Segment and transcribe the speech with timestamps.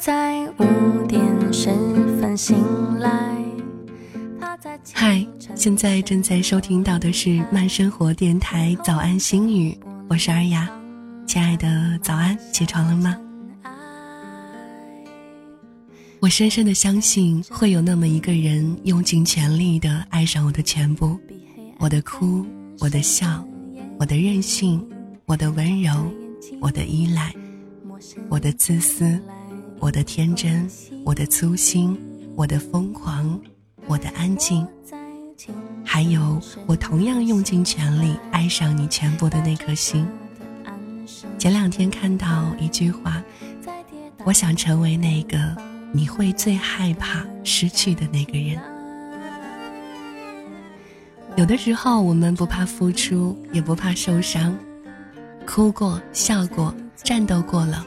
[0.00, 1.68] 在五点十
[2.18, 2.56] 分醒
[2.98, 3.36] 来。
[4.94, 9.78] 嗨，现在正在收听到的是慢生活电台早安心语，
[10.08, 10.66] 我是尔雅，
[11.26, 13.14] 亲爱的早安，起床了吗？
[16.18, 21.20] 我深深的相信，会有那么一个人，用尽全力的爱上我的全部，
[21.78, 22.46] 我的哭，
[22.78, 23.46] 我的笑，
[23.98, 24.82] 我的任性，
[25.26, 26.10] 我的温柔，
[26.58, 27.34] 我的依赖，
[28.30, 29.20] 我的自私，
[29.80, 30.70] 我的天真，
[31.04, 31.98] 我的粗心，
[32.36, 33.40] 我的疯狂，
[33.86, 34.66] 我的安静，
[35.82, 40.06] 还有我同样用尽全力爱上你全部的那颗心。
[41.38, 43.22] 前两天看到一句话，
[44.24, 45.38] 我想成为那个。
[45.92, 48.56] 你会最害怕失去的那个人。
[51.34, 54.56] 有的时候，我们不怕付出，也不怕受伤，
[55.44, 57.84] 哭过、笑过、战斗过了，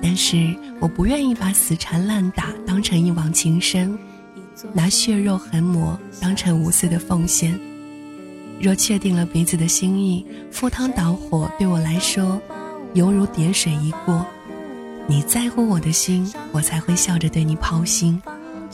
[0.00, 3.98] 但是我不愿意把死缠烂打当成一往情深，
[4.72, 7.58] 拿血肉横磨当成无私的奉献。
[8.60, 12.40] 若确定了彼此的心意，赴汤蹈火对我来说，
[12.94, 14.26] 犹如点水一过。
[15.06, 18.20] 你在乎我的心，我才会笑着对你抛心；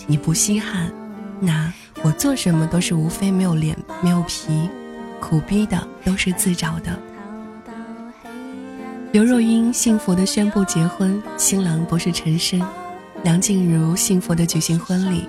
[0.07, 0.91] 你不稀罕，
[1.41, 4.69] 那我做什么都是无非没有脸没有皮，
[5.21, 6.99] 苦逼的都是自找的。
[9.15, 12.61] 刘若英幸福的宣布结婚，新郎不是陈升；
[13.23, 15.29] 梁静茹幸福的举行婚礼，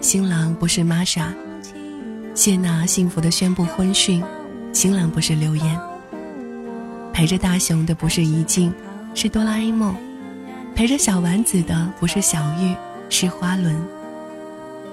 [0.00, 1.24] 新郎不是玛莎；
[2.34, 4.24] 谢娜幸福的宣布婚讯，
[4.72, 5.78] 新郎不是刘岩。
[7.12, 8.72] 陪着大雄的不是怡静，
[9.14, 9.94] 是哆啦 A 梦。
[10.74, 12.74] 陪着小丸子的不是小玉，
[13.10, 13.74] 是花轮；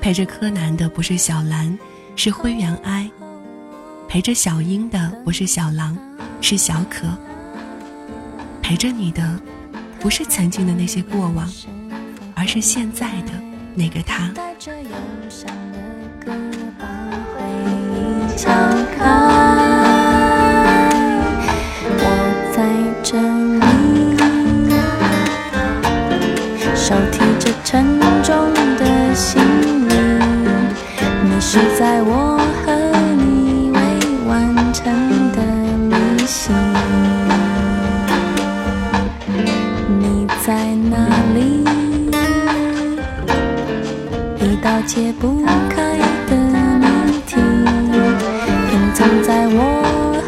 [0.02, 1.80] 陪着柯南的不是小兰，
[2.18, 3.10] 是灰原哀；
[4.10, 5.98] 陪着小樱的不是小狼，
[6.42, 7.08] 是小可；
[8.64, 9.22] 陪着你的，
[10.00, 11.52] 不是曾经的那些过往，
[12.34, 13.32] 而是现在的
[13.76, 14.32] 那个他。
[23.04, 23.43] 手
[40.46, 40.98] 在哪
[41.34, 41.64] 里
[44.42, 46.36] 一道解不开的
[46.80, 46.86] 谜
[47.26, 47.38] 题
[48.74, 49.82] 隐藏在我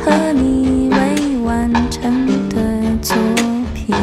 [0.06, 2.56] 和你未完成的
[3.02, 3.18] 作
[3.74, 3.94] 品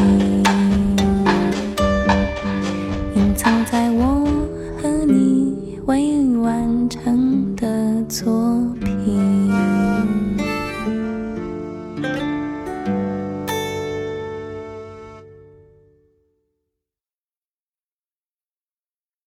[3.15, 4.23] 隐藏在我
[4.79, 8.31] 和你未完成的作
[8.85, 8.92] 品。